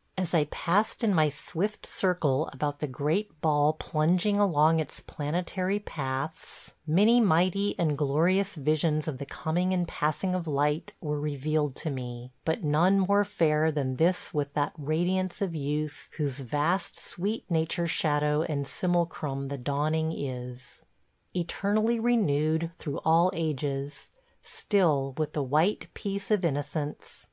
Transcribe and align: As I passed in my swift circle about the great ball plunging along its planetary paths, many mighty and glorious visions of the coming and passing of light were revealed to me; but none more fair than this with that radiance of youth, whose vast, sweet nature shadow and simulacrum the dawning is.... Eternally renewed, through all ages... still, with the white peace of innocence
As 0.16 0.32
I 0.32 0.46
passed 0.46 1.04
in 1.04 1.12
my 1.12 1.28
swift 1.28 1.84
circle 1.84 2.48
about 2.50 2.78
the 2.78 2.86
great 2.86 3.38
ball 3.42 3.74
plunging 3.74 4.38
along 4.38 4.80
its 4.80 5.00
planetary 5.00 5.78
paths, 5.78 6.72
many 6.86 7.20
mighty 7.20 7.78
and 7.78 7.98
glorious 7.98 8.54
visions 8.54 9.06
of 9.06 9.18
the 9.18 9.26
coming 9.26 9.74
and 9.74 9.86
passing 9.86 10.34
of 10.34 10.46
light 10.48 10.94
were 11.02 11.20
revealed 11.20 11.74
to 11.76 11.90
me; 11.90 12.32
but 12.46 12.64
none 12.64 13.00
more 13.00 13.22
fair 13.22 13.70
than 13.70 13.96
this 13.96 14.32
with 14.32 14.54
that 14.54 14.72
radiance 14.78 15.42
of 15.42 15.54
youth, 15.54 16.08
whose 16.16 16.40
vast, 16.40 16.98
sweet 16.98 17.44
nature 17.50 17.86
shadow 17.86 18.44
and 18.44 18.66
simulacrum 18.66 19.48
the 19.48 19.58
dawning 19.58 20.10
is.... 20.10 20.80
Eternally 21.34 22.00
renewed, 22.00 22.70
through 22.78 23.00
all 23.04 23.30
ages... 23.34 24.08
still, 24.42 25.12
with 25.18 25.34
the 25.34 25.42
white 25.42 25.88
peace 25.92 26.30
of 26.30 26.46
innocence 26.46 27.26